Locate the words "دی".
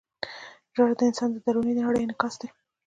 2.41-2.47